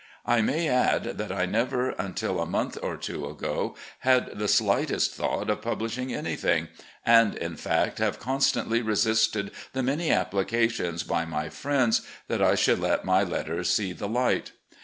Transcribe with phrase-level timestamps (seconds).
[0.25, 5.13] I may add that I never until a month or two ago had the slightest
[5.13, 6.69] thought of publishing anything,
[7.05, 12.79] and, in fact, have constantly resisted the many applications by my friends that I should
[12.79, 14.53] let my letters see the light.